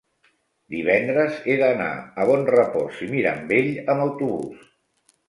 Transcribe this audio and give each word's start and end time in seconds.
Divendres 0.75 1.35
he 1.51 1.57
d'anar 1.59 1.89
a 2.23 2.25
Bonrepòs 2.29 3.03
i 3.09 3.11
Mirambell 3.13 3.71
amb 3.97 4.07
autobús. 4.07 4.65